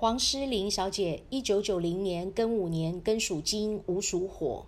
[0.00, 4.64] 黄诗玲小姐，一九九零年庚午年，庚属金，午属火。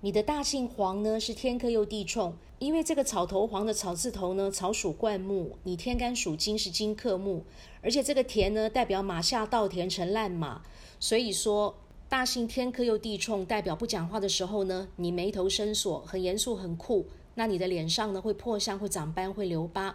[0.00, 7.44] 你的大姓黄呢是天克又地冲，因为这个草头黄的草字头呢，草属灌木，你天干属金是金克木，
[7.80, 10.62] 而且这个田呢代表马下稻田成烂马，
[10.98, 11.76] 所以说
[12.08, 17.06] 大姓天克又地冲，代表不讲话的时候呢，你眉头深锁，很严肃很酷，
[17.36, 19.94] 那你的脸上呢会破相，会长斑，会留疤。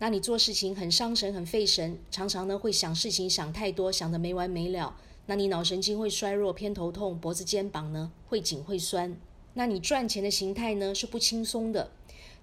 [0.00, 4.96] 那你做事情很伤神、很费神，常常呢会想事情想太多，想得没完没了。
[5.26, 9.14] 那你脑神经会衰弱、偏头痛，脖子、肩膀呢会紧、会酸。
[9.52, 11.92] 那你赚钱的形态呢是不轻松的。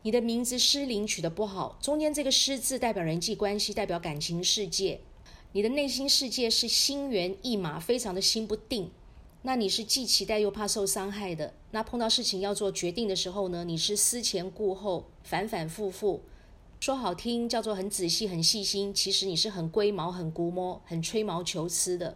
[0.03, 5.01] 你的名字失灵取得不好，中间这个失字代表人际关系，代表感情世界。
[5.53, 8.91] 你的内心世界是心猿意马，非常的心不定。
[9.41, 11.55] 那你是既期待又怕受伤害的。
[11.71, 16.21] 那碰到事情要做决定的时候呢，你是思前顾后，反反复复。
[16.79, 22.15] 说好听叫做很仔细、很细心，其实你是很龟毛、很估摸、很吹毛求疵的。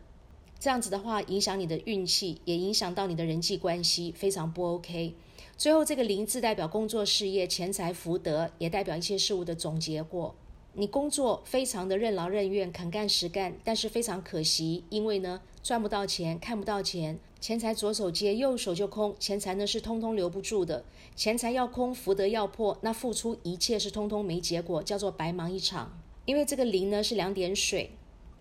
[0.60, 5.16] 这样子的话，影响你的运气，也影响到你的人际关系，非常不 OK。
[5.58, 10.36] 最后这个“零”字代表工作、事业、钱财、福德，也代表一切事物的总结过。
[10.74, 26.00] 你工作非常的任劳任怨、肯干实干，但是非常可惜，因为呢赚不到钱、看不到钱，钱财左手接右手就空，钱财呢是通通留不住的，钱财要空，福德要破，那付出一切是通通没结果，叫做白忙一场。
[26.26, 27.90] 因为这个零呢是两点水，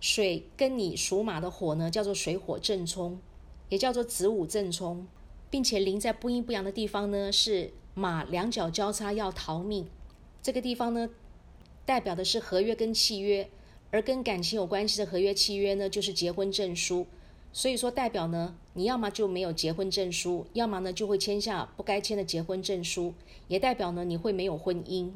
[0.01, 3.19] 水跟你属马的火呢叫做水火正冲，
[3.71, 5.07] 也叫做子午正冲，
[5.49, 9.89] 并且零在不阴不阳的地方呢是马两脚交叉要逃命，
[10.43, 11.09] 这个地方呢。
[11.87, 13.49] 代表的是合约跟契约，
[13.91, 17.07] 而跟感情有关系的合约契约呢，就是结婚证书。
[17.53, 23.13] 所以说，代表呢，你要么就没有结婚证书，要么呢就会签下不该签的结婚证书，
[23.49, 25.11] 也代表呢你会没有婚姻。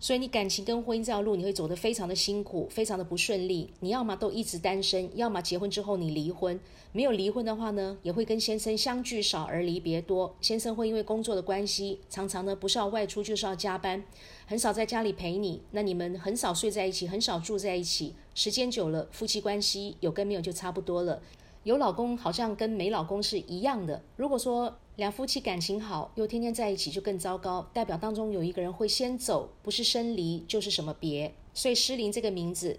[0.00, 3.70] 所以你感情跟婚姻这条路，你会走得非常的辛苦，非常的不顺利。
[3.80, 6.58] 你要么都一直单身，要么结婚之后你离婚。
[6.92, 10.34] 没有离婚的话呢，也会跟先生相聚少而离别多。
[10.40, 14.04] 先生会因为工作的关系，常常呢不是要外出就是要加班，
[14.46, 15.62] 很少在家里陪你。
[15.70, 21.22] 那你们很少睡在一起，很少住在一起，时间久了，夫妻关系有跟没有就差不多了。
[21.64, 24.02] 有老公好像跟没老公是一样的。
[24.16, 31.34] 如果说两夫妻感情好，又天天在一起，就更糟糕，代表当中有一个人会先走，不是生离就是什么别。
[31.54, 32.78] 所以失灵这个名字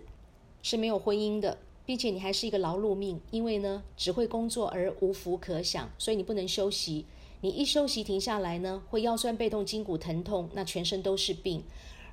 [0.62, 7.06] 是没有婚姻的，并且你还是一个劳碌命，因为呢只会工作而无福可享，所以你不能休息。
[7.42, 11.64] 你一休息停下来呢，会腰酸背痛、筋骨疼痛，那全身都是病。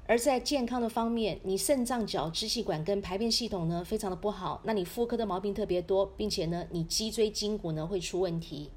[0.04, 4.60] 而在健康的方面，你肾脏、角、支气管跟排便系统呢，非常的不好。
[4.64, 8.72] 那你妇科的毛病特别多，并且呢，你脊椎筋骨呢会出问题。